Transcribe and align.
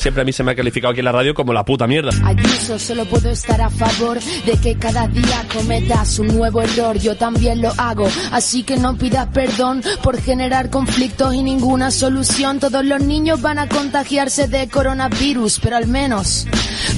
siempre 0.00 0.22
a 0.22 0.24
mí 0.24 0.32
se 0.32 0.42
me 0.42 0.52
ha 0.52 0.54
calificado 0.54 0.92
aquí 0.92 1.00
en 1.00 1.04
la 1.04 1.12
radio 1.12 1.34
como 1.34 1.52
la 1.52 1.64
puta 1.64 1.86
mierda. 1.86 2.10
Ayuso, 2.24 2.78
solo 2.78 3.04
puedo 3.04 3.30
estar 3.30 3.60
a 3.60 3.68
favor 3.68 4.18
de 4.18 4.52
que 4.52 4.76
cada 4.76 5.06
día 5.06 5.44
cometas 5.52 6.18
un 6.18 6.28
nuevo 6.28 6.62
error. 6.62 6.98
Yo 6.98 7.16
también 7.16 7.60
lo 7.60 7.70
hago, 7.76 8.08
así 8.32 8.62
que 8.62 8.78
no 8.78 8.96
pidas 8.96 9.28
perdón 9.28 9.82
por 10.02 10.20
generar 10.20 10.70
conflictos 10.70 11.34
y 11.34 11.42
ninguna 11.42 11.90
solución. 11.90 12.58
Todos 12.60 12.84
los 12.84 13.02
niños 13.02 13.42
van 13.42 13.58
a 13.58 13.68
contagiarse 13.68 14.48
de 14.48 14.68
coronavirus, 14.68 15.60
pero 15.60 15.76
al 15.76 15.86
menos 15.86 16.46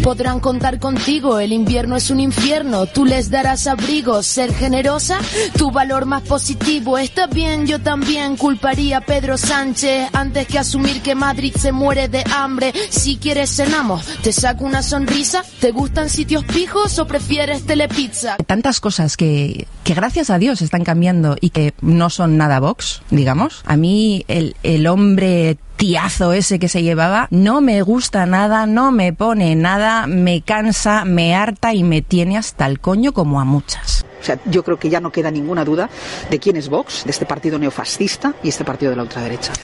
podrán 0.03 0.39
contar 0.41 0.79
contigo. 0.79 1.41
El 1.41 1.53
invierno 1.53 1.97
es 1.97 2.11
un 2.11 2.21
infierno, 2.21 2.87
tú 2.87 3.05
les 3.05 3.31
darás 3.31 3.67
abrigo. 3.67 4.23
Ser 4.23 4.55
generosa, 4.55 5.19
tu 5.59 5.73
valor 5.73 6.07
más 6.07 6.23
positivo. 6.23 6.99
Está 6.99 7.27
bien, 7.27 7.67
yo 7.67 7.81
también 7.81 8.37
culparía 8.37 8.99
a 8.99 9.01
Pedro 9.01 9.37
Sánchez 9.37 10.09
antes 10.13 10.47
que 10.47 10.59
asumir 10.59 11.03
que 11.03 11.15
Madrid 11.15 11.53
se 11.59 11.73
muere 11.73 12.09
de 12.09 12.23
hambre. 12.33 12.73
Si 12.93 13.17
quieres 13.17 13.57
cenamos, 13.57 14.07
te 14.23 14.33
saco 14.33 14.67
una 14.67 14.83
sonrisa. 14.83 15.43
¿Te 15.61 15.71
gustan 15.71 16.11
sitios 16.11 16.45
pijos 16.45 16.99
o 16.99 17.07
prefieres 17.07 17.65
telepizza? 17.65 18.37
Tantas 18.47 18.81
cosas 18.81 19.17
que, 19.17 19.67
que 19.83 19.95
gracias 19.95 20.29
a 20.29 20.39
Dios 20.39 20.61
están 20.61 20.85
cambiando 20.85 21.37
y 21.41 21.51
que 21.51 21.73
no 21.81 22.11
son 22.11 22.37
nada 22.37 22.61
Vox, 22.61 23.01
digamos. 23.11 23.63
A 23.65 23.79
mí 23.79 24.27
el, 24.29 24.57
el 24.63 24.87
hombre 24.87 25.57
tiazo 25.77 26.35
ese 26.35 26.59
que 26.59 26.69
se 26.69 26.83
llevaba 26.83 27.29
no 27.31 27.63
me 27.63 27.81
gusta 27.81 28.27
nada, 28.27 28.67
no 28.67 28.93
me 28.93 29.15
pone 29.15 29.57
nada, 29.57 30.07
me 30.07 30.43
cansa, 30.43 31.07
me 31.07 31.35
harta 31.35 31.73
y 31.73 31.85
me 31.85 32.03
tiene 32.03 32.37
hasta 32.37 32.67
el 32.67 32.79
coño 32.79 33.15
como 33.15 33.41
a 33.41 33.47
muchas. 33.47 34.05
O 34.21 34.25
sea, 34.25 34.39
yo 34.45 34.63
creo 34.63 34.79
que 34.79 34.91
ya 34.91 35.01
no 35.01 35.11
queda 35.11 35.31
ninguna 35.31 35.65
duda 35.65 35.89
de 36.31 36.39
quién 36.39 36.57
es 36.57 36.69
Vox, 36.69 37.05
de 37.05 37.11
este 37.11 37.25
partido 37.25 37.59
neofascista 37.59 38.35
y 38.43 38.51
este 38.51 38.67
partido 38.67 38.91
de 38.91 38.97
la 38.97 39.03
ultraderecha. 39.03 39.55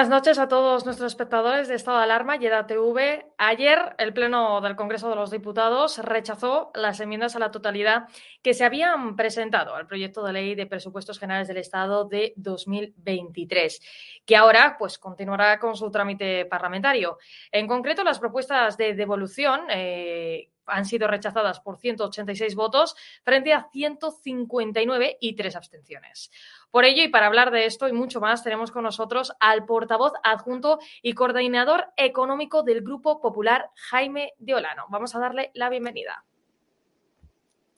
Buenas 0.00 0.22
noches 0.22 0.38
a 0.38 0.48
todos 0.48 0.86
nuestros 0.86 1.12
espectadores 1.12 1.68
de 1.68 1.74
Estado 1.74 1.98
de 1.98 2.04
Alarma 2.04 2.36
y 2.36 2.46
EDATV. 2.46 3.26
Ayer 3.36 3.94
el 3.98 4.14
Pleno 4.14 4.62
del 4.62 4.74
Congreso 4.74 5.10
de 5.10 5.14
los 5.14 5.30
Diputados 5.30 5.98
rechazó 5.98 6.70
las 6.74 7.00
enmiendas 7.00 7.36
a 7.36 7.38
la 7.38 7.50
totalidad 7.50 8.04
que 8.40 8.54
se 8.54 8.64
habían 8.64 9.14
presentado 9.14 9.74
al 9.74 9.86
proyecto 9.86 10.24
de 10.24 10.32
ley 10.32 10.54
de 10.54 10.64
presupuestos 10.64 11.18
generales 11.18 11.48
del 11.48 11.58
Estado 11.58 12.06
de 12.06 12.32
2023, 12.36 14.22
que 14.24 14.36
ahora 14.36 14.76
pues 14.78 14.96
continuará 14.96 15.58
con 15.58 15.76
su 15.76 15.90
trámite 15.90 16.46
parlamentario. 16.46 17.18
En 17.52 17.68
concreto, 17.68 18.02
las 18.02 18.18
propuestas 18.18 18.78
de 18.78 18.94
devolución 18.94 19.66
eh, 19.68 20.48
han 20.70 20.84
sido 20.84 21.08
rechazadas 21.08 21.60
por 21.60 21.78
186 21.78 22.54
votos 22.54 22.96
frente 23.22 23.52
a 23.52 23.68
159 23.70 25.18
y 25.20 25.34
tres 25.34 25.56
abstenciones. 25.56 26.30
Por 26.70 26.84
ello, 26.84 27.02
y 27.02 27.08
para 27.08 27.26
hablar 27.26 27.50
de 27.50 27.66
esto 27.66 27.88
y 27.88 27.92
mucho 27.92 28.20
más, 28.20 28.44
tenemos 28.44 28.70
con 28.70 28.84
nosotros 28.84 29.32
al 29.40 29.66
portavoz 29.66 30.12
adjunto 30.22 30.78
y 31.02 31.14
coordinador 31.14 31.88
económico 31.96 32.62
del 32.62 32.82
Grupo 32.82 33.20
Popular, 33.20 33.70
Jaime 33.74 34.34
Diolano. 34.38 34.86
Vamos 34.88 35.14
a 35.14 35.18
darle 35.18 35.50
la 35.54 35.68
bienvenida. 35.68 36.24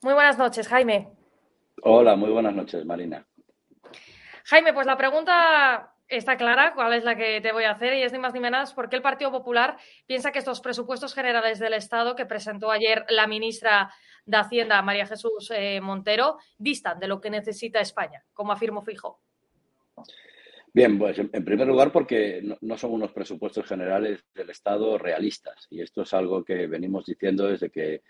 Muy 0.02 0.14
buenas 0.14 0.36
noches, 0.36 0.68
Jaime. 0.68 1.08
Hola, 1.82 2.16
muy 2.16 2.30
buenas 2.30 2.54
noches, 2.54 2.84
Marina. 2.84 3.24
Jaime, 4.44 4.72
pues 4.72 4.86
la 4.86 4.96
pregunta 4.96 5.94
está 6.08 6.36
clara, 6.36 6.72
cuál 6.74 6.92
es 6.92 7.04
la 7.04 7.16
que 7.16 7.40
te 7.40 7.52
voy 7.52 7.64
a 7.64 7.72
hacer, 7.72 7.94
y 7.94 8.02
es 8.02 8.12
ni 8.12 8.18
más 8.18 8.34
ni 8.34 8.40
menos 8.40 8.74
por 8.74 8.88
qué 8.88 8.96
el 8.96 9.02
Partido 9.02 9.30
Popular 9.30 9.76
piensa 10.06 10.32
que 10.32 10.38
estos 10.38 10.60
presupuestos 10.60 11.14
generales 11.14 11.58
del 11.58 11.74
Estado 11.74 12.14
que 12.14 12.26
presentó 12.26 12.70
ayer 12.70 13.04
la 13.08 13.26
ministra 13.26 13.92
de 14.24 14.36
Hacienda, 14.36 14.82
María 14.82 15.06
Jesús 15.06 15.50
eh, 15.54 15.80
Montero, 15.80 16.38
distan 16.58 16.98
de 16.98 17.08
lo 17.08 17.20
que 17.20 17.30
necesita 17.30 17.80
España, 17.80 18.24
como 18.32 18.52
afirmo 18.52 18.82
fijo. 18.82 19.20
Bien, 20.74 20.98
pues 20.98 21.18
en, 21.18 21.44
primer 21.44 21.66
lugar 21.66 21.92
porque 21.92 22.42
no, 22.62 22.78
son 22.78 22.92
unos 22.92 23.12
presupuestos 23.12 23.66
generales 23.66 24.24
del 24.34 24.48
Estado 24.48 24.96
realistas 24.96 25.66
y 25.68 25.82
esto 25.82 26.02
es 26.02 26.14
algo 26.14 26.44
que 26.44 26.66
venimos 26.66 27.04
diciendo 27.04 27.46
desde 27.46 27.68
que 27.68 28.02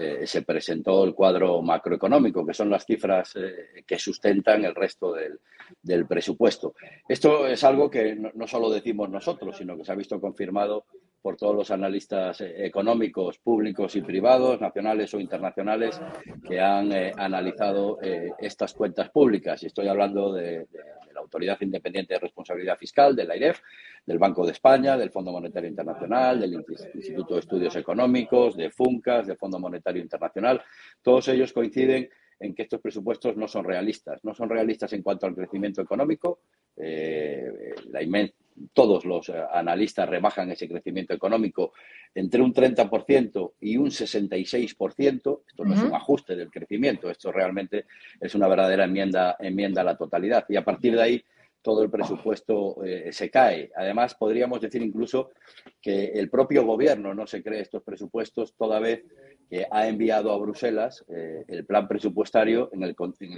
eh, 0.00 0.26
se 0.28 0.42
presentó 0.42 1.02
el 1.02 1.12
cuadro 1.12 1.60
macroeconómico, 1.60 2.46
que 2.46 2.54
son 2.54 2.70
las 2.70 2.86
cifras 2.86 3.34
eh, 3.34 3.82
que 3.84 3.98
sustentan 3.98 4.64
el 4.64 4.74
resto 4.74 5.12
del, 5.12 6.06
presupuesto. 6.06 6.74
Esto 7.08 7.48
es 7.48 7.64
algo 7.64 7.90
que 7.90 8.14
no, 8.14 8.30
no 8.34 8.46
solo 8.46 8.70
decimos 8.70 9.10
nosotros, 9.10 9.56
sino 9.56 9.76
que 9.76 9.84
se 9.84 9.90
ha 9.90 9.96
visto 9.96 10.20
confirmado 10.20 10.84
por 11.20 11.36
todos 11.36 11.54
los 11.54 11.70
analistas 11.70 12.40
eh, 12.40 12.66
económicos 12.66 13.38
públicos 13.38 13.96
y 13.96 14.02
privados, 14.02 14.60
nacionales 14.60 15.12
o 15.14 15.20
internacionales, 15.20 16.00
que 16.46 16.60
han 16.60 16.92
eh, 16.92 17.12
analizado 17.16 17.98
eh, 18.02 18.30
estas 18.38 18.72
cuentas 18.74 19.10
públicas. 19.10 19.62
Y 19.62 19.66
estoy 19.66 19.88
hablando 19.88 20.32
de, 20.32 20.66
la 21.12 21.20
Autoridad 21.20 21.58
Independiente 21.60 22.14
de 22.14 22.20
Responsabilidad 22.20 22.78
Fiscal, 22.78 23.16
de 23.16 23.24
la 23.24 23.36
IREF, 23.36 23.60
del 24.06 24.18
Banco 24.18 24.46
de 24.46 24.52
España, 24.52 24.96
del 24.96 25.10
Fondo 25.10 25.32
Monetario 25.32 25.68
Internacional, 25.68 26.40
del 26.40 26.64
Instituto 26.94 27.34
de 27.34 27.40
Estudios 27.40 27.74
Económicos, 27.74 28.56
de 28.56 28.70
FUNCAS, 28.70 29.26
del 29.26 29.36
Fondo 29.36 29.58
Monetario 29.58 30.00
Internacional. 30.00 30.62
Todos 31.02 31.28
ellos 31.28 31.52
coinciden 31.52 32.08
en 32.40 32.54
que 32.54 32.62
estos 32.62 32.80
presupuestos 32.80 33.36
no 33.36 33.48
son 33.48 33.64
realistas. 33.64 34.24
No 34.24 34.32
son 34.32 34.48
realistas 34.48 34.92
en 34.92 35.02
cuanto 35.02 35.26
al 35.26 35.34
crecimiento 35.34 35.82
económico. 35.82 36.42
La, 36.76 38.00
inmen 38.00 38.32
todos 38.72 39.04
los 39.04 39.30
analistas 39.30 40.08
rebajan 40.08 40.50
ese 40.50 40.68
crecimiento 40.68 41.14
económico 41.14 41.72
entre 42.14 42.42
un 42.42 42.52
30% 42.52 43.52
y 43.60 43.76
un 43.76 43.90
66%. 43.90 45.40
Esto 45.46 45.64
no 45.64 45.74
es 45.74 45.82
un 45.82 45.94
ajuste 45.94 46.36
del 46.36 46.50
crecimiento, 46.50 47.10
esto 47.10 47.32
realmente 47.32 47.86
es 48.20 48.34
una 48.34 48.48
verdadera 48.48 48.84
enmienda, 48.84 49.36
enmienda 49.38 49.82
a 49.82 49.84
la 49.84 49.96
totalidad. 49.96 50.44
Y 50.48 50.56
a 50.56 50.64
partir 50.64 50.94
de 50.94 51.02
ahí 51.02 51.24
todo 51.62 51.82
el 51.82 51.90
presupuesto 51.90 52.82
eh, 52.84 53.12
se 53.12 53.30
cae. 53.30 53.70
Además, 53.76 54.14
podríamos 54.14 54.60
decir 54.60 54.82
incluso 54.82 55.30
que 55.80 56.06
el 56.06 56.30
propio 56.30 56.64
gobierno 56.64 57.14
no 57.14 57.26
se 57.26 57.42
cree 57.42 57.60
estos 57.60 57.82
presupuestos 57.82 58.54
toda 58.54 58.78
vez 58.78 59.04
que 59.50 59.66
ha 59.70 59.88
enviado 59.88 60.32
a 60.32 60.38
Bruselas 60.38 61.04
eh, 61.08 61.44
el 61.48 61.64
plan 61.64 61.88
presupuestario 61.88 62.70
en 62.72 62.82
el, 62.82 62.96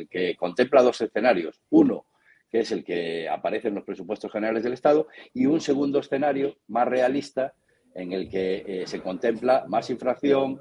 que 0.08 0.36
contempla 0.36 0.82
dos 0.82 1.00
escenarios. 1.00 1.60
Uno, 1.70 2.06
que 2.50 2.60
es 2.60 2.72
el 2.72 2.84
que 2.84 3.28
aparece 3.28 3.68
en 3.68 3.76
los 3.76 3.84
presupuestos 3.84 4.32
generales 4.32 4.62
del 4.62 4.72
Estado, 4.72 5.06
y 5.32 5.46
un 5.46 5.60
segundo 5.60 6.00
escenario 6.00 6.56
más 6.68 6.88
realista 6.88 7.54
en 7.94 8.12
el 8.12 8.28
que 8.28 8.64
eh, 8.66 8.86
se 8.86 9.00
contempla 9.00 9.64
más 9.68 9.90
inflación, 9.90 10.60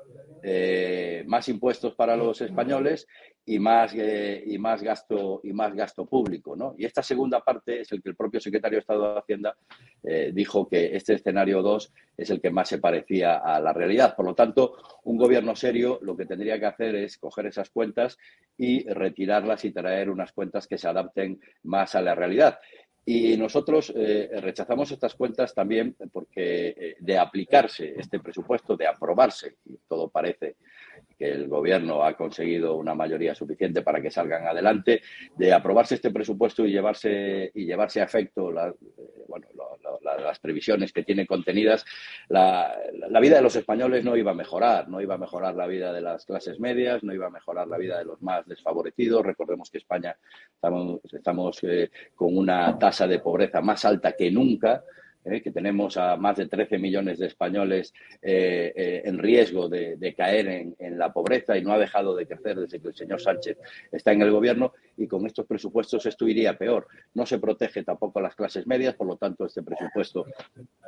más 1.25 1.49
impuestos 1.49 1.95
para 1.95 2.15
los 2.15 2.39
españoles 2.39 3.05
y 3.49 3.57
más, 3.57 3.95
eh, 3.95 4.43
y 4.45 4.59
más 4.59 4.83
gasto 4.83 5.41
y 5.43 5.53
más 5.53 5.73
gasto 5.73 6.05
público. 6.05 6.55
¿no? 6.55 6.75
Y 6.77 6.85
esta 6.85 7.01
segunda 7.01 7.43
parte 7.43 7.81
es 7.81 7.91
el 7.91 8.03
que 8.03 8.09
el 8.09 8.15
propio 8.15 8.39
secretario 8.39 8.77
de 8.77 8.81
Estado 8.81 9.11
de 9.11 9.19
Hacienda 9.19 9.57
eh, 10.03 10.29
dijo 10.31 10.67
que 10.67 10.95
este 10.95 11.15
escenario 11.15 11.63
2 11.63 11.91
es 12.15 12.29
el 12.29 12.41
que 12.41 12.51
más 12.51 12.69
se 12.69 12.77
parecía 12.77 13.37
a 13.37 13.59
la 13.59 13.73
realidad. 13.73 14.15
Por 14.15 14.27
lo 14.27 14.35
tanto, 14.35 14.77
un 15.05 15.17
gobierno 15.17 15.55
serio 15.55 15.97
lo 16.03 16.15
que 16.15 16.27
tendría 16.27 16.59
que 16.59 16.67
hacer 16.67 16.93
es 16.93 17.17
coger 17.17 17.47
esas 17.47 17.71
cuentas 17.71 18.19
y 18.55 18.87
retirarlas 18.87 19.65
y 19.65 19.71
traer 19.71 20.11
unas 20.11 20.31
cuentas 20.31 20.67
que 20.67 20.77
se 20.77 20.87
adapten 20.87 21.41
más 21.63 21.95
a 21.95 22.03
la 22.03 22.13
realidad. 22.13 22.59
Y 23.03 23.35
nosotros 23.35 23.91
eh, 23.95 24.29
rechazamos 24.41 24.91
estas 24.91 25.15
cuentas 25.15 25.55
también 25.55 25.95
porque 26.11 26.97
de 26.99 27.17
aplicarse 27.17 27.95
este 27.97 28.19
presupuesto, 28.19 28.77
de 28.77 28.85
aprobarse, 28.85 29.55
y 29.65 29.75
todo 29.87 30.07
parece 30.09 30.57
que 31.19 31.29
el 31.29 31.49
Gobierno 31.49 32.03
ha 32.03 32.15
conseguido 32.15 32.75
una 32.77 32.95
mayoría 32.95 33.35
suficiente 33.35 33.81
para 33.81 34.01
que 34.01 34.09
salgan 34.09 34.47
adelante, 34.47 35.01
de 35.35 35.51
aprobarse 35.51 35.95
este 35.95 36.11
presupuesto 36.11 36.65
y 36.65 36.71
llevarse, 36.71 37.51
y 37.53 37.65
llevarse 37.65 37.99
a 37.99 38.05
efecto 38.05 38.51
eh, 38.51 38.73
las 40.01 40.39
previsiones 40.39 40.93
que 40.93 41.03
tiene 41.03 41.27
contenidas, 41.27 41.85
la, 42.29 42.73
vida 43.19 43.35
de 43.35 43.41
los 43.41 43.55
españoles 43.55 44.05
no 44.05 44.15
iba 44.15 44.31
a 44.31 44.35
mejorar, 44.35 44.87
no 44.87 45.01
iba 45.01 45.15
a 45.15 45.17
mejorar 45.17 45.55
la 45.55 45.67
vida 45.67 45.91
de 45.91 46.01
las 46.01 46.25
clases 46.25 46.59
medias, 46.59 47.03
no 47.03 47.13
iba 47.13 47.27
a 47.27 47.31
mejorar 47.31 47.67
la 47.67 47.77
vida 47.77 47.97
de 47.97 48.05
los 48.05 48.21
más 48.21 48.45
desfavorecidos. 48.47 49.25
Recordemos 49.25 49.69
que 49.69 49.79
España 49.79 50.15
estamos, 51.11 51.59
eh, 51.63 51.91
con 52.15 52.37
una 52.37 52.79
tasa 52.79 53.07
de 53.07 53.19
pobreza 53.19 53.59
más 53.61 53.83
alta 53.83 54.13
que 54.13 54.31
nunca. 54.31 54.83
¿Eh? 55.25 55.41
que 55.41 55.51
tenemos 55.51 55.97
a 55.97 56.15
más 56.17 56.37
de 56.37 56.47
13 56.47 56.77
millones 56.77 57.19
de 57.19 57.27
españoles 57.27 57.93
eh, 58.21 58.73
eh, 58.75 59.01
en 59.05 59.17
riesgo 59.17 59.69
de, 59.69 60.13
caer 60.17 60.75
en, 60.77 60.97
la 60.97 61.13
pobreza 61.13 61.57
y 61.57 61.61
no 61.63 61.73
ha 61.73 61.77
dejado 61.77 62.15
de 62.15 62.27
crecer 62.27 62.59
desde 62.59 62.81
que 62.81 62.89
el 62.89 62.95
señor 62.95 63.21
Sánchez 63.21 63.57
está 63.91 64.11
en 64.11 64.21
el 64.21 64.31
gobierno 64.31 64.73
y 64.97 65.07
con 65.07 65.25
estos 65.25 65.45
presupuestos 65.45 66.05
esto 66.05 66.27
iría 66.27 66.57
peor. 66.57 66.87
No 67.13 67.25
se 67.25 67.39
protege 67.39 67.83
tampoco 67.83 68.19
a 68.19 68.23
las 68.23 68.35
clases 68.35 68.67
medias, 68.67 68.95
por 68.95 69.07
lo 69.07 69.15
tanto 69.15 69.45
este 69.45 69.63
presupuesto 69.63 70.25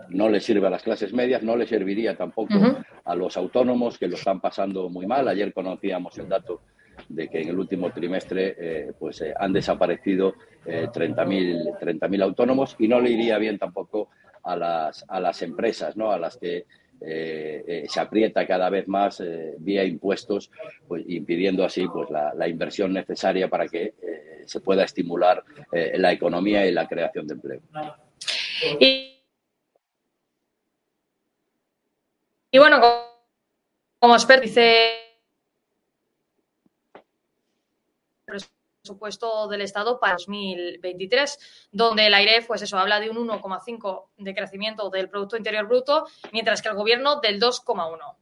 no 0.10 0.28
le 0.30 0.40
sirve 0.40 0.68
a 0.68 0.72
las 0.72 0.84
clases 0.84 1.14
medias, 1.14 1.44
no 1.44 1.56
le 1.56 1.68
serviría 1.68 2.18
tampoco 2.18 2.56
a 3.04 3.16
los 3.16 3.38
autónomos 3.38 3.98
que 3.98 4.08
lo 4.08 4.16
están 4.16 4.42
pasando 4.42 4.90
muy 4.90 5.06
mal. 5.06 5.28
Ayer 5.28 5.54
conocíamos 5.54 6.18
el 6.18 6.28
dato 6.28 6.62
de 7.10 7.28
que 7.28 7.42
en 7.42 7.50
el 7.50 7.60
último 7.60 7.92
trimestre 7.92 8.94
pues 9.00 9.24
han 9.38 9.54
desaparecido 9.54 10.34
30.000 10.66 11.80
30 11.80 12.08
autónomos 12.24 12.76
y 12.80 12.88
no 12.88 13.00
le 13.00 13.12
iría 13.12 13.38
bien 13.38 13.58
tampoco 13.58 14.10
a 14.44 14.56
las, 14.56 15.06
a 15.08 15.20
las 15.20 15.42
empresas, 15.42 15.96
¿no? 15.96 16.12
a 16.12 16.20
las 16.20 16.38
que 16.38 16.66
eh, 17.04 17.64
eh, 17.68 17.86
se 17.90 18.00
aprieta 18.00 18.46
cada 18.46 18.70
vez 18.70 18.88
más 18.88 19.22
eh, 19.22 19.56
vía 19.58 19.84
impuestos, 19.84 20.52
pues, 20.88 21.04
impidiendo 21.08 21.66
así 21.66 21.88
pues, 21.88 22.08
la, 22.12 22.48
inversión 22.48 22.94
necesaria 22.94 23.50
para 23.50 23.68
que 23.68 23.96
se 24.46 24.60
pueda 24.60 24.84
estimular 24.84 25.44
la 25.72 26.12
economía 26.12 26.66
y 26.66 26.72
la 26.72 26.88
creación 26.88 27.26
de 27.26 27.34
empleo. 27.34 27.62
Y, 28.80 29.18
bueno, 32.58 32.80
como 34.00 34.14
experto, 34.14 34.44
dice 34.44 35.01
presupuesto 38.82 39.48
del 39.48 39.62
Estado 39.62 40.00
para 40.00 40.14
2023, 40.14 41.70
donde 41.72 42.08
el 42.08 42.14
AIREF, 42.14 42.48
pues 42.48 42.62
eso, 42.64 42.78
habla 42.78 43.00
de 43.00 43.10
un 43.10 43.28
1,5 43.28 44.06
de 44.18 44.34
crecimiento 44.34 44.90
del 44.90 45.10
Producto 45.10 45.38
Interior 45.38 45.68
Bruto, 45.68 46.08
mientras 46.32 46.62
que 46.62 46.70
el 46.70 46.76
Gobierno 46.76 47.20
del 47.20 47.40
2,1. 47.40 48.16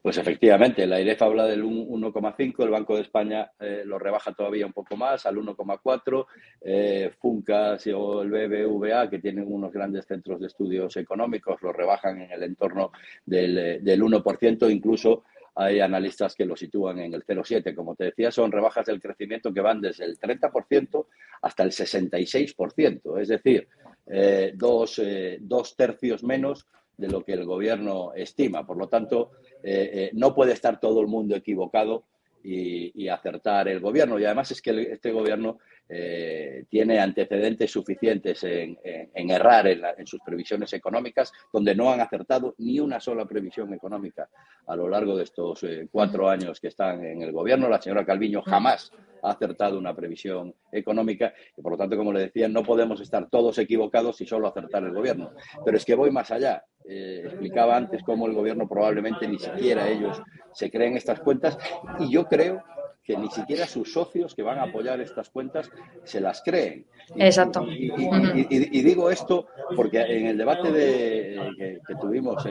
Pues 0.00 0.16
efectivamente, 0.16 0.84
el 0.84 0.92
AIREF 0.92 1.22
habla 1.22 1.46
del 1.46 1.64
1,5, 1.64 2.64
el 2.64 2.70
Banco 2.70 2.96
de 2.96 3.02
España 3.02 3.52
eh, 3.60 3.82
lo 3.84 3.98
rebaja 3.98 4.32
todavía 4.32 4.66
un 4.66 4.72
poco 4.72 4.96
más, 4.96 5.26
al 5.26 5.36
1,4, 5.36 6.26
eh, 6.62 7.10
Funcas 7.20 7.86
o 7.88 8.22
el 8.22 8.30
BBVA, 8.30 9.10
que 9.10 9.18
tienen 9.18 9.44
unos 9.46 9.70
grandes 9.70 10.06
centros 10.06 10.40
de 10.40 10.46
estudios 10.46 10.96
económicos, 10.96 11.60
lo 11.62 11.72
rebajan 11.72 12.22
en 12.22 12.32
el 12.32 12.42
entorno 12.42 12.90
del, 13.26 13.84
del 13.84 14.02
1%, 14.02 14.70
incluso 14.70 15.24
hay 15.54 15.80
analistas 15.80 16.34
que 16.34 16.44
lo 16.44 16.56
sitúan 16.56 16.98
en 17.00 17.14
el 17.14 17.24
0,7. 17.24 17.74
Como 17.74 17.94
te 17.94 18.04
decía, 18.04 18.30
son 18.30 18.50
rebajas 18.50 18.86
del 18.86 19.00
crecimiento 19.00 19.52
que 19.52 19.60
van 19.60 19.80
desde 19.80 20.04
el 20.04 20.18
30% 20.18 21.06
hasta 21.42 21.62
el 21.62 21.70
66%, 21.70 23.20
es 23.20 23.28
decir, 23.28 23.68
eh, 24.06 24.52
dos, 24.54 24.98
eh, 24.98 25.38
dos, 25.40 25.76
tercios 25.76 26.22
menos 26.22 26.66
de 26.96 27.08
lo 27.08 27.22
que 27.24 27.32
el 27.32 27.44
gobierno 27.44 28.12
estima. 28.14 28.66
Por 28.66 28.76
lo 28.76 28.88
tanto, 28.88 29.32
eh, 29.62 30.10
no 30.14 30.34
puede 30.34 30.52
estar 30.52 30.80
todo 30.80 31.00
el 31.00 31.06
mundo 31.06 31.36
equivocado 31.36 32.04
y, 32.44 33.08
acertar 33.08 33.68
el 33.68 33.80
gobierno. 33.80 34.18
Y 34.18 34.24
además 34.24 34.50
es 34.50 34.62
que 34.62 34.92
este 34.92 35.12
gobierno 35.12 35.58
eh, 35.94 36.64
tiene 36.70 36.98
antecedentes 36.98 37.70
suficientes 37.70 38.42
en, 38.44 38.78
errar 39.12 39.66
en, 39.66 40.06
sus 40.06 40.20
previsiones 40.20 40.72
económicas, 40.72 41.30
donde 41.52 41.74
no 41.74 41.92
han 41.92 42.00
acertado 42.00 42.54
ni 42.56 42.80
una 42.80 42.98
sola 42.98 43.26
previsión 43.26 43.74
económica 43.74 44.26
a 44.66 44.74
lo 44.74 44.88
largo 44.88 45.14
de 45.16 45.24
estos 45.24 45.62
eh, 45.64 45.88
cuatro 45.92 46.30
años 46.30 46.58
que 46.60 46.68
están 46.68 47.04
en 47.04 47.20
el 47.20 47.32
gobierno. 47.32 47.68
La 47.68 47.82
señora 47.82 48.06
Calviño 48.06 48.40
jamás 48.40 48.90
ha 49.22 49.32
acertado 49.32 49.78
una 49.78 49.94
previsión 49.94 50.54
económica 50.70 51.34
y, 51.56 51.60
por 51.60 51.72
lo 51.72 51.78
tanto, 51.78 51.98
como 51.98 52.10
le 52.10 52.20
decía, 52.20 52.48
no 52.48 52.62
podemos 52.62 52.98
estar 53.02 53.28
todos 53.28 53.58
equivocados 53.58 54.18
y 54.22 54.26
solo 54.26 54.48
acertar 54.48 54.84
el 54.84 54.94
gobierno. 54.94 55.32
Pero 55.62 55.76
es 55.76 55.84
que 55.84 55.94
voy 55.94 56.10
más 56.10 56.30
allá. 56.30 56.64
Eh, 56.88 57.22
explicaba 57.26 57.76
antes 57.76 58.02
cómo 58.02 58.26
el 58.26 58.32
gobierno 58.32 58.66
probablemente 58.66 59.28
ni 59.28 59.38
siquiera 59.38 59.88
ellos 59.88 60.20
se 60.52 60.70
creen 60.70 60.96
estas 60.96 61.20
cuentas 61.20 61.56
y 62.00 62.10
yo 62.10 62.24
creo 62.24 62.64
que 63.04 63.16
ni 63.16 63.28
siquiera 63.30 63.66
sus 63.66 63.92
socios 63.92 64.34
que 64.34 64.42
van 64.42 64.58
a 64.58 64.64
apoyar 64.64 65.00
estas 65.00 65.28
cuentas 65.30 65.70
se 66.04 66.20
las 66.20 66.42
creen. 66.42 66.86
Exacto. 67.16 67.66
Y, 67.68 68.82
digo 68.82 69.10
esto 69.10 69.48
porque 69.74 70.00
en 70.00 70.26
el 70.26 70.38
debate 70.38 70.70
de, 70.70 71.80
que, 71.86 71.94
tuvimos 72.00 72.44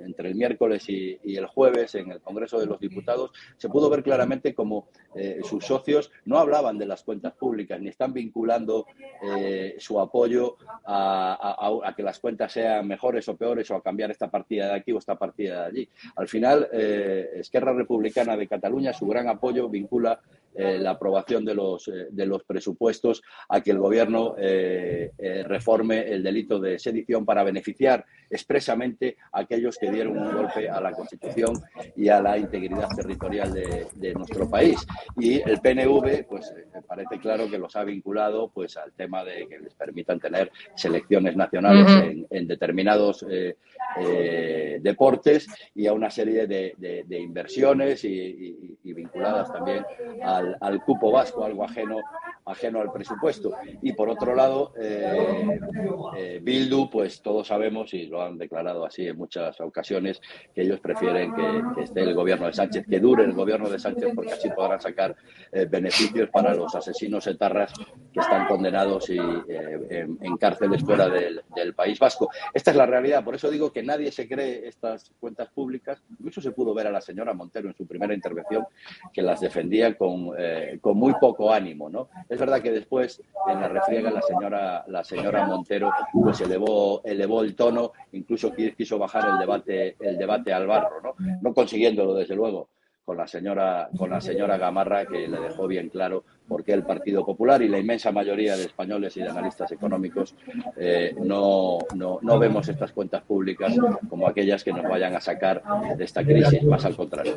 entre 0.00 0.28
el 0.28 0.34
miércoles 0.34 0.84
y, 0.88 1.18
el 1.34 1.46
jueves 1.46 1.94
en 1.94 2.12
el 2.12 2.20
Congreso 2.20 2.60
de 2.60 2.66
los 2.66 2.78
Diputados, 2.78 3.30
se 3.56 3.68
pudo 3.68 3.90
ver 3.90 4.02
claramente 4.02 4.54
cómo 4.54 4.88
eh, 5.14 5.40
sus 5.42 5.64
socios 5.64 6.12
no 6.26 6.38
hablaban 6.38 6.78
de 6.78 6.86
las 6.86 7.02
cuentas 7.02 7.32
públicas 7.32 7.80
ni 7.80 7.88
están 7.88 8.12
vinculando 8.12 8.86
eh, 9.22 9.74
su 9.78 9.98
apoyo 10.00 10.56
a, 10.84 11.92
que 11.96 12.02
las 12.02 12.18
cuentas 12.18 12.52
sean 12.52 12.86
mejores 12.86 13.28
o 13.28 13.36
peores 13.36 13.70
o 13.70 13.76
a 13.76 13.82
cambiar 13.82 14.10
esta 14.10 14.30
partida 14.30 14.68
de 14.68 14.74
aquí 14.74 14.92
o 14.92 14.98
esta 14.98 15.16
partida 15.16 15.62
de 15.62 15.66
allí. 15.66 15.88
Al 16.16 16.28
final, 16.28 16.68
eh, 16.72 17.30
Esquerra 17.36 17.72
Republicana 17.72 18.36
de 18.36 18.46
Cataluña, 18.46 18.92
su 18.92 19.06
gran 19.06 19.28
apoyo 19.28 19.68
vincula 19.68 19.93
película 19.94 20.20
eh, 20.56 20.78
la 20.78 20.90
aprobación 20.90 21.44
de 21.44 21.52
los, 21.52 21.88
eh, 21.88 22.06
de 22.10 22.26
los 22.26 22.44
presupuestos 22.44 23.22
a 23.48 23.60
que 23.60 23.72
el 23.72 23.78
Gobierno 23.78 24.36
eh, 24.38 25.10
reforme 25.48 26.08
el 26.08 26.22
delito 26.22 26.60
de 26.60 26.78
sedición 26.78 27.24
para 27.24 27.42
beneficiar 27.42 28.04
expresamente 28.30 29.16
a 29.32 29.40
aquellos 29.40 29.76
que 29.76 29.90
dieron 29.90 30.16
un 30.16 30.32
golpe 30.32 30.68
a 30.68 30.80
la 30.80 30.92
Constitución 30.92 31.54
y 31.96 32.08
a 32.08 32.22
la 32.22 32.38
integridad 32.38 32.88
territorial 32.94 33.52
de, 33.52 34.14
nuestro 34.14 34.48
país. 34.48 34.78
Y 35.16 35.40
el 35.40 35.60
PNV, 35.60 36.26
pues 36.28 36.54
parece 36.86 37.18
claro 37.18 37.50
que 37.50 37.58
los 37.58 37.74
ha 37.74 37.82
vinculado 37.82 38.48
pues 38.48 38.76
al 38.76 38.92
tema 38.92 39.24
de 39.24 39.48
que 39.48 39.58
les 39.58 39.74
permitan 39.74 40.20
tener 40.20 40.52
selecciones 40.76 41.36
nacionales 41.36 42.26
en, 42.30 42.46
determinados 42.46 43.26
deportes 44.80 45.48
y 45.74 45.86
a 45.86 45.92
una 45.92 46.10
serie 46.10 46.46
de, 46.46 47.04
inversiones 47.10 48.04
y, 48.04 48.76
vinculadas 48.84 49.52
también 49.52 49.84
al 50.60 50.82
cupo 50.82 51.10
vasco, 51.10 51.44
algo 51.44 51.64
ajeno, 51.64 51.98
ajeno 52.44 52.80
al 52.80 52.92
presupuesto. 52.92 53.52
Y 53.82 53.92
por 53.92 54.08
otro 54.08 54.34
lado, 54.34 54.72
eh, 54.80 55.58
eh, 56.16 56.40
Bildu, 56.42 56.90
pues 56.90 57.22
todos 57.22 57.48
sabemos, 57.48 57.92
y 57.94 58.06
lo 58.06 58.22
han 58.22 58.38
declarado 58.38 58.84
así 58.84 59.06
en 59.06 59.16
muchas 59.16 59.60
ocasiones, 59.60 60.20
que 60.54 60.62
ellos 60.62 60.80
prefieren 60.80 61.34
que, 61.34 61.82
esté 61.82 62.02
el 62.02 62.14
gobierno 62.14 62.46
de 62.46 62.52
Sánchez, 62.52 62.86
que 62.88 63.00
dure 63.00 63.24
el 63.24 63.32
gobierno 63.32 63.68
de 63.68 63.78
Sánchez, 63.78 64.12
porque 64.14 64.32
así 64.32 64.50
podrán 64.50 64.80
sacar 64.80 65.16
eh, 65.52 65.66
beneficios 65.66 66.28
para 66.30 66.54
los 66.54 66.74
asesinos 66.74 67.26
etarras 67.26 67.72
que 68.12 68.20
están 68.20 68.46
condenados 68.46 69.08
y, 69.10 69.18
en, 69.18 70.36
cárceles 70.38 70.82
fuera 70.82 71.08
del, 71.08 71.42
del 71.54 71.74
País 71.74 71.98
Vasco. 71.98 72.28
Esta 72.52 72.70
es 72.70 72.76
la 72.76 72.86
realidad, 72.86 73.24
por 73.24 73.34
eso 73.34 73.50
digo 73.50 73.72
que 73.72 73.82
nadie 73.82 74.10
se 74.12 74.28
cree 74.28 74.66
estas 74.66 75.12
cuentas 75.20 75.48
públicas. 75.48 76.02
Incluso 76.10 76.40
se 76.40 76.52
pudo 76.52 76.74
ver 76.74 76.86
a 76.86 76.90
la 76.90 77.00
señora 77.00 77.32
Montero 77.32 77.68
en 77.68 77.74
su 77.74 77.86
primera 77.86 78.14
intervención 78.14 78.66
que 79.12 79.22
las 79.22 79.40
defendía 79.40 79.96
con, 79.96 80.33
eh, 80.38 80.78
con 80.80 80.96
muy 80.96 81.14
poco 81.20 81.52
ánimo, 81.52 81.88
¿no? 81.88 82.08
Es 82.28 82.38
verdad 82.38 82.60
que 82.60 82.72
después 82.72 83.22
en 83.48 83.60
la 83.60 83.68
refriega 83.68 84.10
la 84.10 84.22
señora 84.22 84.84
la 84.88 85.04
señora 85.04 85.46
Montero 85.46 85.90
pues 86.12 86.40
elevó 86.40 87.02
elevó 87.04 87.42
el 87.42 87.54
tono, 87.54 87.92
incluso 88.12 88.52
quiso 88.52 88.98
bajar 88.98 89.28
el 89.30 89.38
debate 89.38 89.96
el 90.00 90.18
debate 90.18 90.52
al 90.52 90.66
barro, 90.66 91.00
¿no? 91.02 91.14
No 91.40 91.54
consiguiéndolo 91.54 92.14
desde 92.14 92.34
luego 92.34 92.68
con 93.04 93.16
la 93.16 93.26
señora 93.26 93.88
con 93.96 94.10
la 94.10 94.20
señora 94.20 94.56
Gamarra 94.56 95.04
que 95.04 95.28
le 95.28 95.38
dejó 95.38 95.66
bien 95.66 95.88
claro 95.90 96.24
porque 96.48 96.72
el 96.72 96.84
Partido 96.84 97.24
Popular 97.24 97.60
y 97.62 97.68
la 97.68 97.78
inmensa 97.78 98.12
mayoría 98.12 98.56
de 98.56 98.64
españoles 98.64 99.16
y 99.16 99.20
de 99.20 99.28
analistas 99.28 99.70
económicos 99.72 100.34
eh, 100.76 101.14
no, 101.20 101.78
no, 101.94 102.18
no, 102.22 102.38
vemos 102.38 102.68
estas 102.68 102.92
cuentas 102.92 103.22
públicas 103.22 103.74
como 104.08 104.26
aquellas 104.26 104.64
que 104.64 104.72
nos 104.72 104.84
vayan 104.84 105.14
a 105.14 105.20
sacar 105.20 105.62
de 105.96 106.04
esta 106.04 106.22
crisis, 106.22 106.62
más 106.64 106.84
al 106.84 106.96
contrario. 106.96 107.34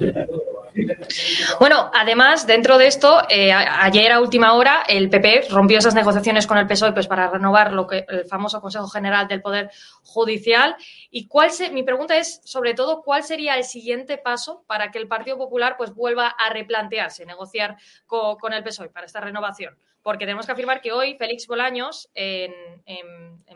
Bueno, 1.60 1.90
además, 1.94 2.46
dentro 2.46 2.78
de 2.78 2.88
esto, 2.88 3.22
eh, 3.30 3.52
ayer 3.52 4.12
a 4.12 4.20
última 4.20 4.54
hora 4.54 4.84
el 4.88 5.10
PP 5.10 5.48
rompió 5.50 5.80
esas 5.80 5.96
negociaciones 5.96 6.46
con 6.46 6.58
el 6.58 6.68
PSOE 6.68 6.94
pues, 6.94 7.08
para 7.08 7.30
renovar 7.30 7.74
lo 7.74 7.88
que 7.88 8.06
el 8.08 8.26
famoso 8.26 8.62
Consejo 8.62 8.88
General 8.88 9.28
del 9.28 9.42
Poder 9.42 9.70
Judicial. 10.04 10.76
Y 11.10 11.28
cuál 11.28 11.52
se, 11.52 11.72
mi 11.72 11.84
pregunta 11.84 12.18
es, 12.18 12.42
sobre 12.44 12.74
todo, 12.74 13.02
¿cuál 13.02 13.24
sería 13.24 13.56
el 13.58 13.64
siguiente 13.64 14.18
paso 14.18 14.64
para 14.68 14.92
que 14.92 15.00
el 15.00 15.08
Partido 15.08 15.38
Popular 15.38 15.76
pues, 15.78 15.94
vuelva 15.94 16.28
a 16.28 16.50
replantearse, 16.52 17.26
negociar 17.26 17.78
con, 18.06 18.54
el 18.54 18.64
PSOE? 18.64 18.90
para 18.90 19.06
esta 19.06 19.22
renovación. 19.22 19.78
Porque 20.02 20.26
tenemos 20.26 20.46
que 20.46 20.52
afirmar 20.52 20.82
que 20.82 20.92
hoy 20.92 21.16
Félix 21.18 21.48
Bolaños, 21.48 22.10
en, 22.14 22.52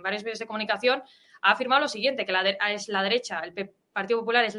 varios 0.02 0.24
medios 0.24 0.40
de 0.40 0.48
comunicación, 0.48 1.04
ha 1.42 1.52
afirmado 1.52 1.82
lo 1.82 1.88
siguiente, 1.88 2.26
que 2.26 2.32
la 2.32 2.42
es 2.72 2.88
la 2.88 3.04
derecha, 3.04 3.40
el 3.40 3.54
Partido 3.94 4.20
Popular 4.20 4.46
es 4.46 4.58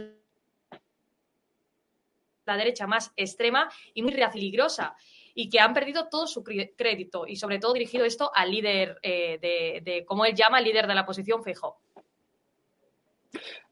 la 2.45 2.57
derecha 2.57 2.87
más 2.87 3.13
extrema 3.17 3.71
y 3.95 4.03
muy 4.03 4.13
reaciligrosa 4.13 4.97
y 5.35 5.49
que 5.49 5.61
han 5.61 5.73
perdido 5.73 6.09
todo 6.09 6.27
su 6.27 6.43
crédito 6.45 7.27
y 7.27 7.37
sobre 7.37 7.59
todo 7.59 7.73
dirigido 7.73 8.05
esto 8.05 8.31
al 8.35 8.51
líder 8.51 8.99
eh, 9.03 9.81
de, 9.83 10.05
como 10.05 10.25
él 10.25 10.35
llama, 10.35 10.59
el 10.59 10.65
líder 10.65 10.87
de 10.87 10.95
la 10.95 11.03
oposición, 11.03 11.43
Feijóo. 11.43 11.79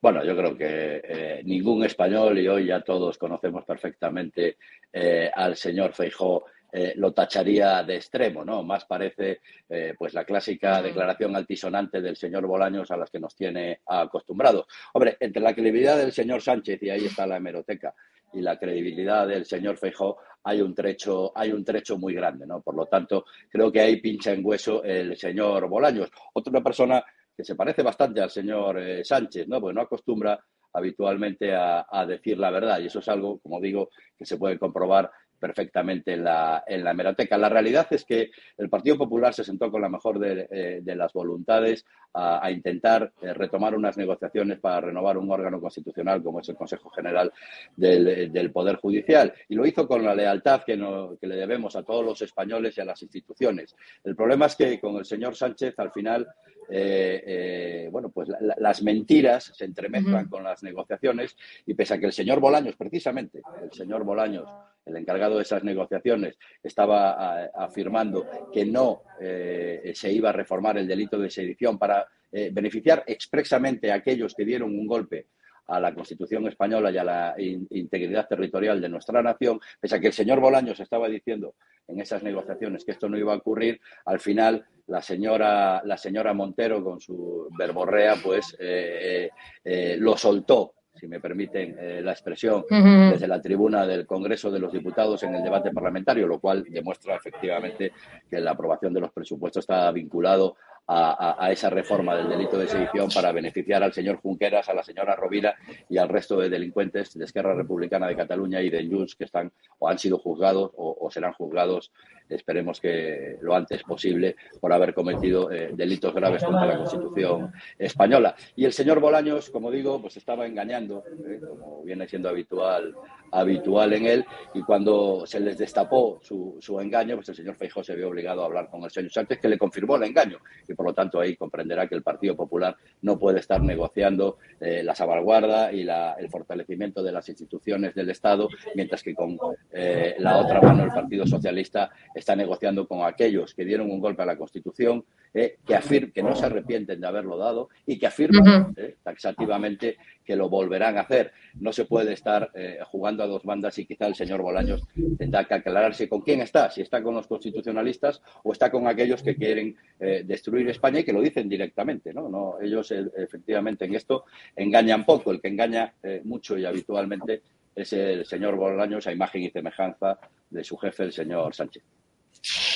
Bueno, 0.01 0.25
yo 0.25 0.35
creo 0.35 0.57
que 0.57 1.03
eh, 1.05 1.43
ningún 1.45 1.85
español, 1.85 2.39
y 2.39 2.49
hoy 2.49 2.67
ya 2.67 2.81
todos 2.81 3.19
conocemos 3.19 3.67
perfectamente 3.67 4.57
eh, 4.91 5.31
al 5.35 5.55
señor 5.57 5.93
Feijó, 5.93 6.47
eh, 6.73 6.95
lo 6.97 7.13
tacharía 7.13 7.83
de 7.83 7.97
extremo, 7.97 8.45
¿no? 8.45 8.63
Más 8.63 8.85
parece 8.85 9.41
eh, 9.69 9.95
pues 9.99 10.15
la 10.15 10.25
clásica 10.25 10.81
declaración 10.81 11.35
altisonante 11.35 12.01
del 12.01 12.17
señor 12.17 12.47
Bolaños 12.47 12.91
a 12.91 12.97
las 12.97 13.11
que 13.11 13.19
nos 13.19 13.35
tiene 13.35 13.81
acostumbrados. 13.87 14.67
Hombre, 14.93 15.17
entre 15.19 15.43
la 15.43 15.53
credibilidad 15.53 15.99
del 15.99 16.13
señor 16.13 16.41
Sánchez, 16.41 16.81
y 16.83 16.91
ahí 16.91 17.07
está 17.07 17.27
la 17.27 17.37
hemeroteca, 17.37 17.95
y 18.33 18.41
la 18.41 18.59
credibilidad 18.59 19.27
del 19.27 19.45
señor 19.45 19.77
Feijó, 19.77 20.19
hay 20.45 20.61
un 20.61 20.75
trecho, 20.75 21.33
hay 21.35 21.53
un 21.53 21.65
trecho 21.65 21.99
muy 21.99 22.15
grande, 22.15 22.47
¿no? 22.47 22.61
Por 22.63 22.75
lo 22.75 22.87
tanto, 22.87 23.25
creo 23.49 23.71
que 23.71 23.81
ahí 23.81 24.01
pincha 24.01 24.33
en 24.33 24.45
hueso 24.45 24.83
el 24.83 25.17
señor 25.17 25.69
Bolaños. 25.69 26.11
Otra 26.33 26.63
persona 26.63 27.05
que 27.37 27.45
se 27.45 27.55
parece 27.55 27.83
bastante 27.83 28.21
al 28.21 28.31
señor 28.31 28.79
eh, 28.79 29.05
Sánchez, 29.05 29.49
¿no? 29.49 29.61
Porque 29.61 29.75
no 29.75 29.83
acostumbra 29.83 30.39
habitualmente 30.73 31.55
a, 31.55 31.87
a, 31.91 32.07
decir 32.07 32.39
la 32.39 32.51
verdad. 32.51 32.81
Y 32.81 32.87
eso 32.87 33.01
es 33.01 33.09
algo, 33.09 33.39
como 33.41 33.61
digo, 33.61 33.91
que 34.17 34.25
se 34.25 34.37
puede 34.37 34.59
comprobar 34.59 35.11
perfectamente 35.41 36.13
en 36.13 36.25
la, 36.25 36.63
en 36.67 36.85
la 36.85 36.93
hemeroteca. 36.93 37.37
La 37.39 37.49
realidad 37.49 37.87
es 37.91 38.05
que 38.05 38.31
el 38.59 38.69
Partido 38.69 38.99
Popular 38.99 39.35
se 39.35 39.43
sentó 39.43 39.71
con 39.71 39.81
la 39.81 39.89
mejor 39.89 40.19
de, 40.19 40.47
eh, 40.51 40.83
las 40.95 41.13
voluntades 41.13 41.85
a, 42.15 42.51
intentar 42.51 43.13
eh, 43.23 43.33
retomar 43.33 43.75
unas 43.75 43.97
negociaciones 43.97 44.59
para 44.59 44.81
renovar 44.81 45.17
un 45.17 45.31
órgano 45.31 45.61
constitucional 45.61 46.23
como 46.23 46.41
es 46.41 46.49
el 46.49 46.57
Consejo 46.57 46.91
General 46.91 47.33
del, 47.77 48.51
Poder 48.53 48.77
Judicial. 48.77 49.33
Y 49.49 49.55
lo 49.55 49.67
hizo 49.67 49.89
con 49.89 50.05
la 50.05 50.15
lealtad 50.15 50.63
que, 50.65 50.79
que, 51.21 51.27
le 51.27 51.37
debemos 51.37 51.75
a 51.77 51.83
todos 51.83 52.05
los 52.05 52.21
españoles 52.23 52.77
y 52.77 52.81
a 52.81 52.85
las 52.85 53.03
instituciones. 53.03 53.75
El 54.05 54.15
problema 54.15 54.47
es 54.47 54.57
que 54.57 54.79
con 54.79 54.97
el 54.97 55.05
señor 55.05 55.35
Sánchez 55.35 55.79
al 55.79 55.93
final 55.93 56.29
eh, 56.71 57.23
eh, 57.27 57.89
bueno, 57.91 58.11
pues 58.11 58.29
las 58.59 58.83
mentiras 58.83 59.53
se 59.55 59.65
entremezclan 59.65 60.29
con 60.29 60.45
las 60.45 60.63
negociaciones 60.63 61.37
y 61.67 61.75
pese 61.75 61.95
a 61.95 61.99
que 61.99 62.07
el 62.07 62.13
señor 62.13 62.41
Bolaños, 62.41 62.77
precisamente, 62.77 63.43
el 63.63 63.73
señor 63.73 64.05
Bolaños, 64.05 64.49
el 64.87 64.97
encargado 64.97 65.37
de 65.37 65.43
esas 65.43 65.65
negociaciones, 65.65 66.39
estaba 66.63 67.45
afirmando 67.47 68.27
que 68.53 68.65
no 68.65 69.03
eh, 69.21 69.93
se 69.95 70.13
iba 70.13 70.31
a 70.31 70.33
reformar 70.33 70.79
el 70.79 70.87
delito 70.87 71.19
de 71.19 71.31
sedición 71.31 71.79
para 71.79 72.07
beneficiar 72.53 73.03
expresamente 73.09 73.91
a 73.91 73.97
aquellos 73.97 74.35
que 74.35 74.45
dieron 74.45 74.71
un 74.71 74.87
golpe 74.87 75.27
a 75.71 75.81
la 75.81 75.95
Constitución 75.95 76.47
española 76.49 76.91
y 76.91 76.99
a 76.99 77.05
la 77.05 77.35
integridad 77.39 78.27
territorial 78.29 78.81
de 78.81 78.89
nuestra 78.89 79.23
nación, 79.23 79.61
pese 79.81 79.97
a 79.97 80.01
que 80.01 80.09
el 80.09 80.13
señor 80.13 80.41
Bolaños 80.41 80.81
estaba 80.81 81.09
diciendo 81.09 81.55
en 81.87 82.01
esas 82.01 82.23
negociaciones 82.23 82.85
que 82.85 82.93
esto 82.93 83.09
no 83.09 83.17
iba 83.17 83.33
a 83.33 83.37
ocurrir, 83.37 83.81
al 84.05 84.21
final 84.21 84.67
la 84.89 85.01
señora, 85.01 85.81
la 85.85 85.97
señora 85.97 86.35
Montero 86.35 86.83
con 86.83 87.01
su 87.01 87.49
verborrea 87.57 88.17
pues 88.23 88.57
eh, 88.59 89.29
eh, 89.29 89.31
eh, 89.65 89.97
lo 89.99 90.17
soltó 90.17 90.75
si 90.93 91.07
me 91.07 91.21
permiten 91.21 92.05
la 92.05 92.11
expresión, 92.11 92.65
desde 92.69 93.27
la 93.27 93.41
tribuna 93.41 93.87
del 93.87 94.07
Congreso 94.07 94.51
de 94.51 94.59
los 94.59 94.71
Diputados 94.71 95.23
en 95.23 95.35
el 95.35 95.43
debate 95.43 95.71
parlamentario, 95.71 96.27
lo 96.27 96.39
cual 96.39 96.65
demuestra 96.69 97.15
efectivamente 97.15 97.93
que 98.29 98.39
la 98.39 98.51
aprobación 98.51 98.93
de 98.93 99.01
los 99.01 99.11
presupuestos 99.11 99.63
está 99.63 99.91
vinculado 99.93 100.57
a, 100.93 101.53
esa 101.53 101.71
reforma 101.71 102.17
del 102.17 102.29
delito 102.29 102.59
de 102.59 102.67
sedición 102.67 103.09
para 103.15 103.31
beneficiar 103.31 103.83
al 103.83 103.93
señor 103.93 104.17
Junqueras, 104.17 104.69
a 104.69 104.75
la 104.75 104.83
señora 104.83 105.15
Rovira 105.15 105.55
y 105.89 105.99
al 105.99 106.09
resto 106.09 106.41
de 106.41 106.49
delincuentes 106.49 107.17
de 107.17 107.25
Esquerra 107.25 107.55
Republicana 107.55 108.09
de 108.09 108.17
Cataluña 108.17 108.61
y 108.61 108.71
de 108.71 108.89
Junts 108.89 109.15
que 109.15 109.25
están 109.25 109.53
o 109.79 109.89
han 109.89 110.01
sido 110.01 110.19
juzgados 110.19 110.73
o, 110.77 111.09
serán 111.11 111.33
juzgados, 111.35 111.93
esperemos 112.31 112.81
que 112.81 113.37
lo 113.41 113.55
antes 113.55 113.83
posible, 113.83 114.37
por 114.61 114.73
haber 114.73 114.95
cometido 114.95 115.51
eh, 115.51 115.71
delitos 115.75 116.15
graves 116.15 116.45
contra 116.45 116.67
la 116.67 116.79
Constitución 116.79 117.53
española. 117.79 118.35
Y 118.57 118.65
el 118.65 118.73
señor 118.73 119.01
Bolaños, 119.01 119.51
como 119.51 119.71
digo, 119.71 120.01
pues 120.01 120.17
estaba 120.17 120.47
engañando, 120.47 121.05
eh, 121.27 121.41
como 121.41 121.83
viene 121.83 122.09
siendo 122.09 122.29
habitual 122.29 122.95
habitual 123.33 123.93
en 123.93 124.07
él 124.07 124.25
y 124.55 124.63
cuando 124.63 125.25
se 125.27 125.41
les 125.41 125.59
destapó 125.59 126.21
su, 126.23 126.81
engaño, 126.81 127.17
pues 127.17 127.29
el 127.29 127.35
señor 127.35 127.57
Feijóo 127.57 127.85
se 127.85 127.95
vio 127.95 128.09
obligado 128.09 128.43
a 128.43 128.47
hablar 128.47 128.69
con 128.71 128.83
el 128.85 128.91
señor 128.91 129.13
Sánchez 129.13 129.39
que 129.41 129.49
le 129.49 129.59
confirmó 129.59 129.97
el 129.97 130.05
engaño 130.05 130.39
y 130.69 130.75
por 130.75 130.87
lo 130.87 130.95
tanto 130.95 131.21
ahí 131.21 131.37
comprenderá 131.37 131.87
que 131.87 131.95
el 131.95 132.03
Partido 132.03 132.37
Popular 132.37 132.77
no 133.03 133.19
puede 133.19 133.41
estar 133.41 133.63
negociando 133.63 134.39
eh, 134.61 134.83
la 134.83 134.95
salvaguarda 134.95 135.73
y 135.73 135.85
la, 135.85 136.15
el 136.15 136.29
fortalecimiento 136.31 137.03
de 137.03 137.13
las 137.13 137.29
instituciones 137.29 137.95
del 137.95 138.11
Estado, 138.11 138.49
mientras 138.75 139.03
que 139.03 139.15
con 139.15 139.39
eh, 139.73 140.17
la 140.19 140.39
otra 140.39 140.61
mano 140.61 140.85
el 140.85 140.91
Partido 140.91 141.27
Socialista 141.27 141.91
está 142.21 142.37
negociando 142.37 142.87
con 142.87 143.03
aquellos 143.05 143.55
que 143.55 143.65
dieron 143.65 143.91
un 143.91 144.01
golpe 144.01 144.23
a 144.23 144.27
la 144.27 144.39
Constitución, 144.39 145.05
eh, 145.33 145.59
que, 145.65 145.75
afir 145.75 146.13
que 146.13 146.23
no 146.23 146.35
se 146.35 146.47
arrepienten 146.47 147.01
de 147.01 147.07
haberlo 147.07 147.37
dado 147.37 147.69
y 147.87 147.99
que 147.99 148.07
afirman 148.07 148.75
taxativamente 149.03 149.97
que 150.25 150.35
lo 150.35 150.49
volverán 150.49 150.97
a 150.97 151.03
hacer. 151.03 151.33
No 151.55 151.73
se 151.73 151.85
puede 151.85 152.13
estar 152.15 152.51
jugando 152.87 153.23
a 153.23 153.27
dos 153.27 153.45
bandas 153.45 153.79
y 153.79 153.87
quizá 153.87 154.07
el 154.07 154.15
señor 154.15 154.43
Bolaños 154.43 154.83
tendrá 155.19 155.45
que 155.45 155.55
aclararse 155.55 156.09
con 156.09 156.23
quién 156.23 156.41
está, 156.41 156.71
si 156.71 156.81
está 156.81 157.03
con 157.03 157.15
los 157.15 157.27
constitucionalistas 157.27 158.23
o 158.43 158.53
está 158.53 158.71
con 158.71 158.89
aquellos 158.89 159.23
que 159.23 159.37
quieren 159.37 159.77
destruir 160.25 160.69
España 160.69 161.01
y 161.01 161.05
que 161.05 161.13
lo 161.13 161.21
dicen 161.21 161.49
directamente, 161.49 162.13
¿no? 162.13 162.29
no 162.29 162.61
ellos 162.61 162.91
eh, 162.93 163.11
efectivamente 163.17 163.85
en 163.85 163.95
esto 163.95 164.25
engañan 164.57 165.05
poco, 165.05 165.31
el 165.31 165.41
que 165.41 165.49
engaña 165.49 165.95
eh, 166.03 166.21
mucho 166.25 166.57
y 166.59 166.65
habitualmente 166.65 167.43
es 167.75 167.93
el 167.93 168.27
señor 168.27 168.57
Bolaños 168.57 169.07
a 169.07 169.13
imagen 169.13 169.43
y 169.43 169.51
semejanza 169.51 170.19
de 170.51 170.65
su 170.65 170.77
jefe, 170.77 171.05
el 171.05 171.13
señor 171.13 171.55
Sánchez. 171.55 171.83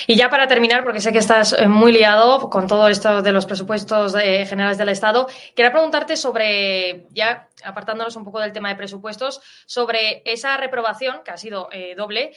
Y 0.07 0.17
ya 0.17 0.29
para 0.29 0.47
terminar, 0.47 0.85
porque 0.85 1.01
sé 1.01 1.13
que 1.13 1.19
estás 1.19 1.55
eh, 1.55 1.67
muy 1.67 1.91
liado 1.91 2.51
con 2.51 2.67
todo 2.67 2.89
esto 2.89 3.23
de 3.23 3.33
los 3.33 3.47
presupuestos 3.47 4.15
eh, 4.15 4.45
generales 4.45 4.77
del 4.77 4.91
Estado, 4.91 5.27
quería 5.57 5.73
preguntarte 5.73 6.17
sobre, 6.17 7.07
ya 7.11 7.49
apartándonos 7.65 8.15
un 8.17 8.25
poco 8.25 8.41
del 8.41 8.53
tema 8.53 8.69
de 8.69 8.77
presupuestos, 8.77 9.41
sobre 9.65 10.23
esa 10.27 10.59
reprobación, 10.59 11.23
que 11.25 11.31
ha 11.31 11.39
sido 11.39 11.69
eh, 11.73 11.95
doble, 11.97 12.33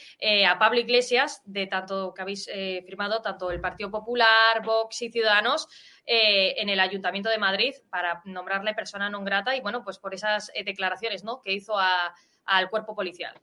a 0.48 0.58
Pablo 0.58 0.80
Iglesias, 0.80 1.42
de 1.44 1.66
tanto 1.66 2.14
que 2.14 2.22
habéis 2.22 2.48
firmado 2.86 3.20
tanto 3.20 3.50
el 3.50 3.60
Partido 3.60 3.90
Popular, 3.90 4.62
Vox 4.64 5.02
y 5.02 5.10
Ciudadanos, 5.10 5.68
en 6.04 6.68
el 6.68 6.80
Ayuntamiento 6.80 7.28
de 7.28 7.38
Madrid 7.38 7.74
para 7.90 8.22
nombrarle 8.24 8.72
persona 8.72 9.10
non 9.10 9.24
grata 9.24 9.54
y, 9.54 9.60
bueno, 9.60 9.84
pues 9.84 9.98
por 9.98 10.14
esas 10.14 10.50
declaraciones 10.64 11.22
¿no? 11.22 11.42
que 11.42 11.52
hizo 11.52 11.74
al 11.76 12.70
cuerpo 12.70 12.94
policial. 12.94 13.34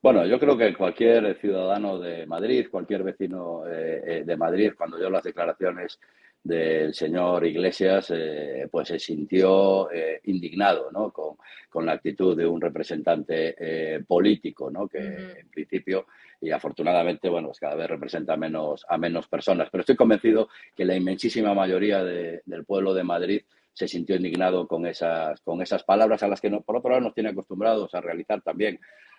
Bueno, 0.00 0.24
yo 0.26 0.38
creo 0.38 0.56
que 0.56 0.74
cualquier 0.74 1.36
ciudadano 1.40 1.98
de 1.98 2.24
Madrid, 2.24 2.68
cualquier 2.70 3.02
vecino 3.02 3.66
eh, 3.66 4.02
eh, 4.06 4.22
de 4.24 4.36
Madrid, 4.36 4.72
cuando 4.76 4.96
oyó 4.96 5.10
las 5.10 5.24
declaraciones 5.24 5.98
del 6.40 6.94
señor 6.94 7.44
Iglesias, 7.44 8.12
eh, 8.14 8.68
pues 8.70 8.88
se 8.88 8.98
sintió 9.00 9.88
indignado 10.22 10.90
¿no? 10.92 11.10
con, 11.10 11.36
con, 11.68 11.84
la 11.84 11.92
actitud 11.92 12.36
de 12.36 12.46
un 12.46 12.60
representante 12.60 14.04
político, 14.06 14.70
¿no? 14.70 14.86
que 14.86 14.98
en 14.98 15.48
principio 15.50 16.06
y 16.40 16.50
afortunadamente, 16.52 17.28
bueno, 17.28 17.48
pues 17.48 17.58
cada 17.58 17.74
vez 17.74 17.88
representa 17.88 18.36
menos, 18.36 18.86
a 18.88 18.96
menos 18.96 19.26
personas. 19.26 19.68
Pero 19.70 19.80
estoy 19.80 19.96
convencido 19.96 20.48
que 20.76 20.84
la 20.84 20.94
inmensísima 20.94 21.54
mayoría 21.54 22.04
del 22.04 22.64
pueblo 22.64 22.94
de 22.94 23.02
Madrid 23.02 23.42
se 23.72 23.88
sintió 23.88 24.16
indignado 24.16 24.66
con 24.66 24.86
esas, 24.86 25.40
con 25.40 25.60
esas 25.62 25.82
palabras 25.82 26.22
a 26.22 26.28
las 26.28 26.40
que, 26.40 26.50
por 26.50 26.76
otro 26.76 26.90
lado, 26.90 27.02
nos 27.02 27.14
tiene 27.14 27.30
acostumbrados 27.30 27.94
a 27.94 28.00
realizar 28.00 28.40
también 28.42 28.78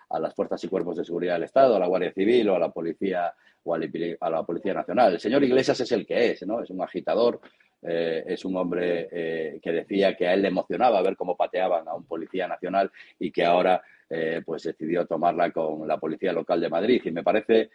a 0.09 0.19
las 0.19 0.33
fuerzas 0.33 0.63
y 0.63 0.67
cuerpos 0.67 0.97
de 0.97 1.05
seguridad 1.05 1.33
del 1.33 1.43
Estado, 1.43 1.75
a 1.75 1.79
la 1.79 1.87
Guardia 1.87 2.11
Civil 2.11 2.49
o 2.49 2.55
a 2.55 2.59
la 2.59 2.69
Policía 2.69 3.33
o 3.63 3.75
a 3.75 4.29
la 4.29 4.43
Policía 4.43 4.73
Nacional. 4.73 5.13
El 5.13 5.19
señor 5.19 5.43
Iglesias 5.43 5.79
es 5.79 5.91
el 5.91 6.05
que 6.05 6.31
es, 6.31 6.45
¿no? 6.47 6.61
Es 6.61 6.69
un 6.69 6.81
agitador, 6.81 7.39
eh, 7.81 8.23
es 8.25 8.43
un 8.45 8.55
hombre 8.57 9.07
eh, 9.11 9.59
que 9.61 9.71
decía 9.71 10.15
que 10.15 10.27
a 10.27 10.33
él 10.33 10.41
le 10.41 10.49
emocionaba 10.49 11.01
ver 11.01 11.15
cómo 11.15 11.37
pateaban 11.37 11.87
a 11.87 11.93
un 11.93 12.05
policía 12.05 12.47
nacional 12.47 12.91
y 13.19 13.31
que 13.31 13.45
ahora 13.45 13.81
eh, 14.09 14.41
pues 14.45 14.63
decidió 14.63 15.05
tomarla 15.05 15.51
con 15.51 15.87
la 15.87 15.97
Policía 15.97 16.33
Local 16.33 16.59
de 16.59 16.69
Madrid. 16.69 17.01
Y 17.05 17.11
me 17.11 17.23
parece, 17.23 17.69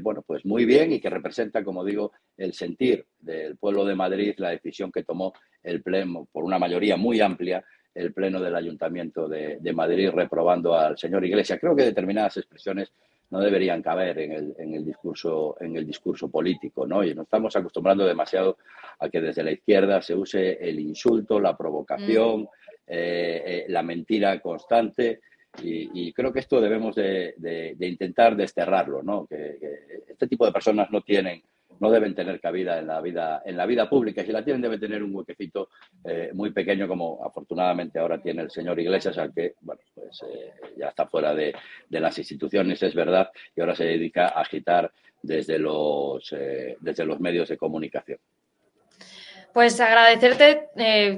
bueno, 0.00 0.22
pues 0.22 0.44
muy 0.44 0.64
bien 0.64 0.92
y 0.92 1.00
que 1.00 1.10
representa, 1.10 1.64
como 1.64 1.84
digo, 1.84 2.12
el 2.36 2.52
sentir 2.52 3.04
del 3.18 3.56
pueblo 3.56 3.84
de 3.84 3.94
Madrid, 3.94 4.34
la 4.38 4.50
decisión 4.50 4.92
que 4.92 5.02
tomó 5.02 5.32
el 5.62 5.82
Pleno 5.82 6.28
por 6.30 6.44
una 6.44 6.58
mayoría 6.58 6.96
muy 6.96 7.20
amplia 7.20 7.64
el 7.96 8.12
Pleno 8.12 8.40
del 8.40 8.54
Ayuntamiento 8.54 9.26
de, 9.28 9.72
Madrid 9.72 10.10
reprobando 10.10 10.74
al 10.74 10.98
señor 10.98 11.24
Iglesias. 11.24 11.58
Creo 11.60 11.74
que 11.74 11.84
determinadas 11.84 12.36
expresiones 12.36 12.92
no 13.30 13.40
deberían 13.40 13.82
caber 13.82 14.18
en 14.18 14.32
el, 14.32 14.54
en 14.58 14.74
el, 14.74 14.84
discurso 14.84 15.56
en 15.60 15.76
el 15.76 15.86
discurso 15.86 16.28
político, 16.28 16.86
¿no? 16.86 17.02
Y 17.02 17.14
nos 17.14 17.24
estamos 17.24 17.56
acostumbrando 17.56 18.06
demasiado 18.06 18.58
a 19.00 19.08
que 19.08 19.20
desde 19.20 19.42
la 19.42 19.50
izquierda 19.50 20.00
se 20.00 20.14
use 20.14 20.58
el 20.60 20.78
insulto, 20.78 21.40
la 21.40 21.56
provocación, 21.56 22.42
mm. 22.42 22.48
eh, 22.86 23.42
eh, 23.46 23.64
la 23.68 23.82
mentira 23.82 24.38
constante. 24.40 25.20
Y, 25.62 26.12
creo 26.12 26.34
que 26.34 26.40
esto 26.40 26.60
debemos 26.60 26.94
de, 26.94 27.74
intentar 27.80 28.36
desterrarlo, 28.36 29.02
¿no? 29.02 29.26
que, 29.26 29.58
este 30.06 30.26
tipo 30.26 30.44
de 30.44 30.52
personas 30.52 30.90
no 30.90 31.00
tienen 31.00 31.42
no 31.80 31.90
deben 31.90 32.14
tener 32.14 32.40
cabida 32.40 32.78
en 32.78 32.86
la 32.86 33.00
vida, 33.00 33.42
en 33.44 33.56
la 33.56 33.66
vida 33.66 33.88
pública. 33.88 34.24
Si 34.24 34.32
la 34.32 34.44
tienen, 34.44 34.62
debe 34.62 34.78
tener 34.78 35.02
un 35.02 35.14
huequecito 35.14 35.68
eh, 36.04 36.30
muy 36.32 36.50
pequeño, 36.50 36.88
como 36.88 37.24
afortunadamente 37.24 37.98
ahora 37.98 38.20
tiene 38.20 38.42
el 38.42 38.50
señor 38.50 38.78
Iglesias, 38.80 39.16
al 39.18 39.32
que 39.32 39.54
bueno, 39.60 39.80
pues, 39.94 40.22
eh, 40.22 40.52
ya 40.76 40.88
está 40.88 41.06
fuera 41.06 41.34
de, 41.34 41.54
las 41.90 42.18
instituciones, 42.18 42.82
es 42.82 42.94
verdad, 42.94 43.30
y 43.54 43.60
ahora 43.60 43.74
se 43.74 43.84
dedica 43.84 44.28
a 44.28 44.42
agitar 44.42 44.90
desde 45.22 45.58
los, 45.58 46.32
eh, 46.32 46.76
desde 46.80 47.04
los 47.04 47.20
medios 47.20 47.48
de 47.48 47.56
comunicación. 47.56 48.18
Pues 49.52 49.80
agradecerte, 49.80 50.68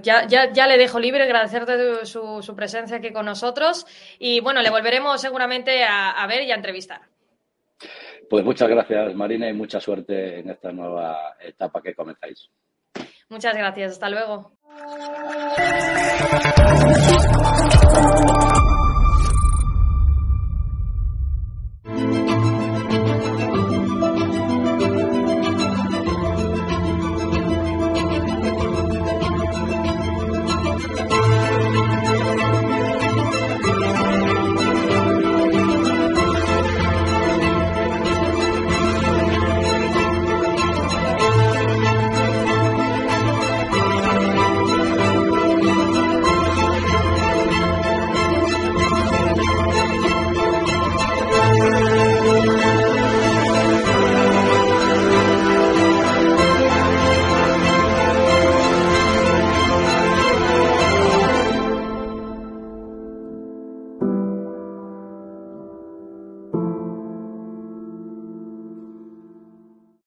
ya, 0.00 0.25
ya, 0.29 0.53
ya, 0.53 0.67
le 0.69 0.79
dejo 0.79 1.00
libre, 1.00 1.25
agradecerte 1.25 2.07
su, 2.07 2.55
presencia 2.55 2.99
aquí 2.99 3.12
con 3.12 3.27
nosotros 3.27 3.85
y 4.21 4.38
bueno, 4.38 4.62
le 4.62 4.71
volveremos 4.71 5.21
seguramente 5.21 5.83
a 5.83 6.25
ver 6.29 6.45
y 6.45 6.53
a 6.53 6.55
entrevistar. 6.55 7.00
Pues 8.28 8.44
muchas 8.44 8.68
gracias, 8.68 9.14
Marina, 9.14 9.49
y 9.49 9.52
mucha 9.52 9.80
suerte 9.80 10.40
en 10.40 10.50
esta 10.50 10.70
nueva 10.70 11.37
etapa 11.40 11.80
que 11.80 11.94
comenzáis. 11.94 12.50
Muchas 13.28 13.56
gracias, 13.56 13.92
hasta 13.92 14.11
luego. 14.11 14.52